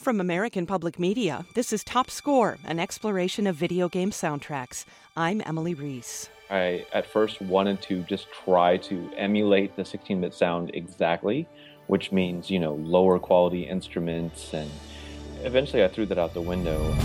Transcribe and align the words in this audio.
From 0.00 0.18
American 0.18 0.64
Public 0.64 0.98
Media, 0.98 1.44
this 1.52 1.74
is 1.74 1.84
Top 1.84 2.10
Score, 2.10 2.56
an 2.64 2.78
exploration 2.78 3.46
of 3.46 3.54
video 3.54 3.86
game 3.86 4.10
soundtracks. 4.10 4.86
I'm 5.14 5.42
Emily 5.44 5.74
Reese. 5.74 6.30
I 6.48 6.86
at 6.94 7.04
first 7.04 7.42
wanted 7.42 7.82
to 7.82 8.02
just 8.04 8.28
try 8.32 8.78
to 8.78 9.10
emulate 9.14 9.76
the 9.76 9.84
16 9.84 10.22
bit 10.22 10.32
sound 10.32 10.70
exactly, 10.72 11.46
which 11.88 12.12
means, 12.12 12.50
you 12.50 12.58
know, 12.58 12.76
lower 12.76 13.18
quality 13.18 13.64
instruments, 13.64 14.54
and 14.54 14.70
eventually 15.42 15.84
I 15.84 15.88
threw 15.88 16.06
that 16.06 16.16
out 16.16 16.32
the 16.32 16.40
window. 16.40 16.96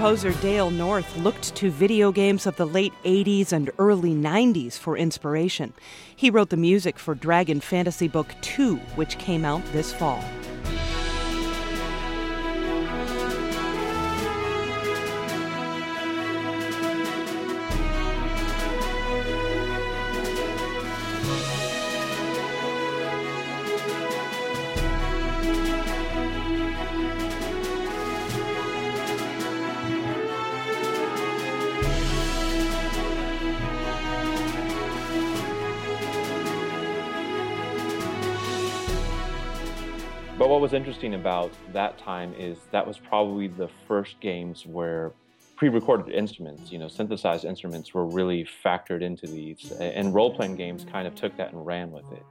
Composer 0.00 0.32
Dale 0.40 0.70
North 0.70 1.14
looked 1.18 1.54
to 1.56 1.70
video 1.70 2.10
games 2.10 2.46
of 2.46 2.56
the 2.56 2.64
late 2.64 2.94
80s 3.04 3.52
and 3.52 3.70
early 3.78 4.14
90s 4.14 4.78
for 4.78 4.96
inspiration. 4.96 5.74
He 6.16 6.30
wrote 6.30 6.48
the 6.48 6.56
music 6.56 6.98
for 6.98 7.14
Dragon 7.14 7.60
Fantasy 7.60 8.08
Book 8.08 8.34
2, 8.40 8.76
which 8.96 9.18
came 9.18 9.44
out 9.44 9.62
this 9.72 9.92
fall. 9.92 10.24
But 40.40 40.48
what 40.48 40.62
was 40.62 40.72
interesting 40.72 41.12
about 41.16 41.52
that 41.74 41.98
time 41.98 42.32
is 42.32 42.56
that 42.70 42.86
was 42.86 42.96
probably 42.96 43.46
the 43.46 43.68
first 43.86 44.18
games 44.20 44.64
where 44.64 45.12
pre-recorded 45.56 46.14
instruments, 46.14 46.72
you 46.72 46.78
know, 46.78 46.88
synthesized 46.88 47.44
instruments 47.44 47.92
were 47.92 48.06
really 48.06 48.48
factored 48.64 49.02
into 49.02 49.26
these. 49.26 49.70
And 49.72 50.14
role-playing 50.14 50.56
games 50.56 50.86
kind 50.90 51.06
of 51.06 51.14
took 51.14 51.36
that 51.36 51.52
and 51.52 51.66
ran 51.66 51.92
with 51.92 52.06
it. 52.10 52.24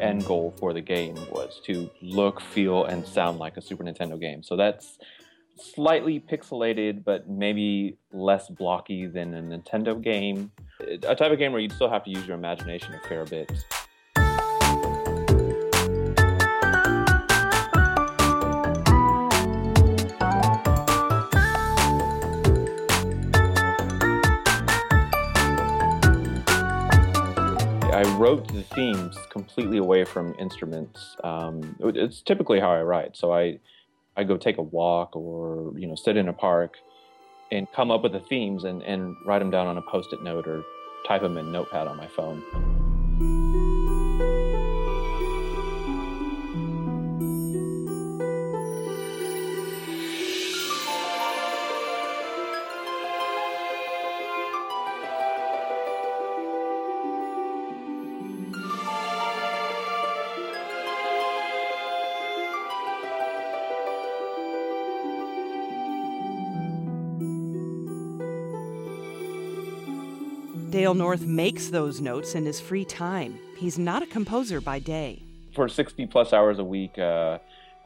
End 0.00 0.22
mm. 0.22 0.26
goal 0.26 0.54
for 0.58 0.72
the 0.72 0.80
game 0.80 1.14
was 1.30 1.60
to 1.64 1.90
look, 2.02 2.40
feel, 2.40 2.84
and 2.84 3.06
sound 3.06 3.38
like 3.38 3.56
a 3.56 3.62
Super 3.62 3.84
Nintendo 3.84 4.20
game. 4.20 4.42
So 4.42 4.56
that's 4.56 4.98
slightly 5.56 6.20
pixelated, 6.20 7.04
but 7.04 7.28
maybe 7.28 7.98
less 8.12 8.48
blocky 8.48 9.06
than 9.06 9.34
a 9.34 9.42
Nintendo 9.42 10.00
game. 10.00 10.50
A 10.80 11.14
type 11.14 11.32
of 11.32 11.38
game 11.38 11.52
where 11.52 11.60
you'd 11.60 11.72
still 11.72 11.90
have 11.90 12.04
to 12.04 12.10
use 12.10 12.26
your 12.26 12.36
imagination 12.36 12.94
a 12.94 13.08
fair 13.08 13.24
bit. 13.24 13.50
Wrote 28.18 28.52
the 28.52 28.62
themes 28.62 29.16
completely 29.30 29.78
away 29.78 30.04
from 30.04 30.34
instruments. 30.40 31.16
Um, 31.22 31.76
it's 31.80 32.20
typically 32.20 32.58
how 32.58 32.70
I 32.70 32.82
write. 32.82 33.16
So 33.16 33.32
I, 33.32 33.60
I 34.16 34.24
go 34.24 34.36
take 34.36 34.58
a 34.58 34.62
walk 34.62 35.14
or 35.14 35.72
you 35.78 35.86
know 35.86 35.94
sit 35.94 36.16
in 36.16 36.28
a 36.28 36.32
park, 36.32 36.76
and 37.52 37.66
come 37.72 37.90
up 37.90 38.02
with 38.02 38.12
the 38.12 38.20
themes 38.20 38.64
and, 38.64 38.82
and 38.82 39.14
write 39.24 39.38
them 39.38 39.50
down 39.50 39.66
on 39.66 39.78
a 39.78 39.82
post-it 39.82 40.22
note 40.22 40.46
or 40.46 40.64
type 41.06 41.22
them 41.22 41.38
in 41.38 41.52
Notepad 41.52 41.86
on 41.86 41.96
my 41.96 42.08
phone. 42.08 42.42
Dale 70.70 70.94
North 70.94 71.22
makes 71.22 71.68
those 71.68 72.00
notes 72.00 72.34
in 72.34 72.44
his 72.44 72.60
free 72.60 72.84
time. 72.84 73.38
He's 73.56 73.78
not 73.78 74.02
a 74.02 74.06
composer 74.06 74.60
by 74.60 74.78
day. 74.78 75.22
For 75.54 75.68
60 75.68 76.06
plus 76.06 76.32
hours 76.32 76.58
a 76.58 76.64
week, 76.64 76.98
uh, 76.98 77.38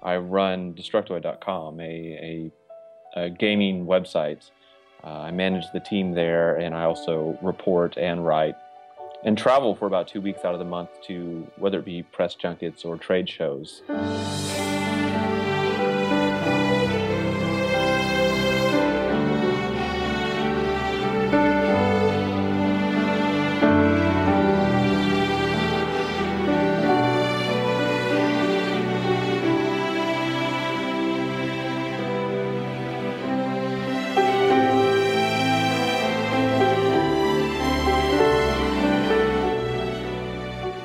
I 0.02 0.16
run 0.16 0.74
Destructoid.com, 0.74 1.80
a, 1.80 2.50
a, 3.16 3.20
a 3.20 3.30
gaming 3.30 3.86
website. 3.86 4.50
Uh, 5.04 5.08
I 5.08 5.30
manage 5.30 5.64
the 5.72 5.80
team 5.80 6.12
there, 6.12 6.56
and 6.56 6.74
I 6.74 6.84
also 6.84 7.38
report 7.40 7.96
and 7.96 8.26
write 8.26 8.56
and 9.24 9.38
travel 9.38 9.76
for 9.76 9.86
about 9.86 10.08
two 10.08 10.20
weeks 10.20 10.44
out 10.44 10.52
of 10.52 10.58
the 10.58 10.64
month 10.64 10.90
to 11.02 11.46
whether 11.56 11.78
it 11.78 11.84
be 11.84 12.02
press 12.02 12.34
junkets 12.34 12.84
or 12.84 12.96
trade 12.96 13.28
shows. 13.28 13.82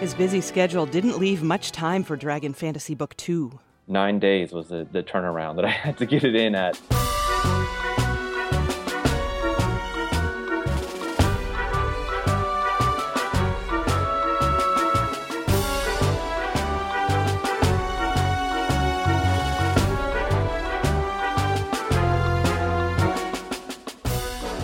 His 0.07 0.15
busy 0.15 0.39
schedule 0.39 0.85
didn't 0.85 1.19
leave 1.19 1.43
much 1.43 1.73
time 1.73 2.01
for 2.01 2.15
Dragon 2.15 2.53
Fantasy 2.53 2.95
Book 2.95 3.17
2. 3.17 3.59
Nine 3.89 4.19
days 4.19 4.53
was 4.53 4.69
the, 4.69 4.87
the 4.89 5.03
turnaround 5.03 5.57
that 5.57 5.65
I 5.65 5.69
had 5.83 5.97
to 5.97 6.05
get 6.05 6.23
it 6.23 6.33
in 6.33 6.55
at. 6.55 6.79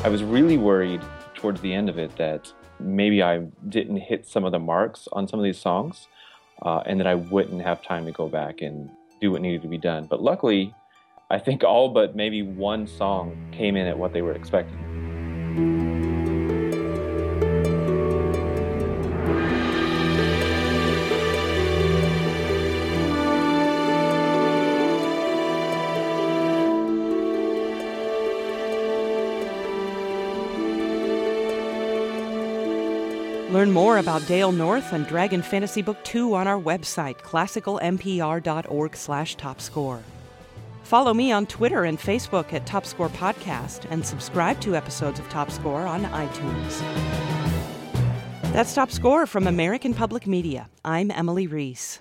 I 0.05 0.09
was 0.09 0.23
really 0.23 0.57
worried 0.57 1.01
towards 1.33 1.59
the 1.59 1.73
end 1.73 1.89
of 1.89 1.97
it 1.97 2.15
that 2.15 2.49
maybe 2.79 3.21
I 3.23 3.39
didn't 3.69 3.97
hit 3.97 4.25
some 4.25 4.43
of 4.43 4.51
the 4.51 4.59
marks 4.59 5.07
on 5.11 5.27
some 5.27 5.39
of 5.39 5.43
these 5.43 5.59
songs 5.59 6.07
uh, 6.61 6.83
and 6.85 6.99
that 6.99 7.07
I 7.07 7.15
wouldn't 7.15 7.61
have 7.61 7.81
time 7.81 8.05
to 8.05 8.11
go 8.11 8.27
back 8.27 8.61
and 8.61 8.89
do 9.21 9.31
what 9.31 9.41
needed 9.41 9.61
to 9.63 9.67
be 9.67 9.77
done. 9.77 10.07
But 10.09 10.21
luckily, 10.21 10.73
I 11.29 11.39
think 11.39 11.63
all 11.63 11.89
but 11.89 12.15
maybe 12.15 12.41
one 12.41 12.87
song 12.87 13.37
came 13.51 13.75
in 13.75 13.87
at 13.87 13.97
what 13.97 14.13
they 14.13 14.21
were 14.21 14.33
expecting. 14.33 15.92
Learn 33.53 33.71
more 33.71 33.99
about 33.99 34.25
Dale 34.25 34.51
North 34.51 34.93
and 34.93 35.05
Dragon 35.05 35.43
Fantasy 35.43 35.83
Book 35.83 36.03
2 36.05 36.33
on 36.33 36.47
our 36.47 36.59
website, 36.59 37.17
classicalmpr.org 37.17 38.95
slash 38.95 39.37
topscore. 39.37 40.01
Follow 40.81 41.13
me 41.13 41.31
on 41.31 41.45
Twitter 41.45 41.83
and 41.83 41.99
Facebook 41.99 42.51
at 42.51 42.65
Topscore 42.65 43.11
Podcast 43.11 43.85
and 43.91 44.03
subscribe 44.03 44.59
to 44.61 44.75
episodes 44.75 45.19
of 45.19 45.29
Top 45.29 45.51
Score 45.51 45.85
on 45.85 46.03
iTunes. 46.05 46.79
That's 48.53 48.73
Top 48.73 48.89
Score 48.89 49.27
from 49.27 49.45
American 49.45 49.93
Public 49.93 50.25
Media. 50.25 50.67
I'm 50.83 51.11
Emily 51.11 51.45
Reese. 51.45 51.99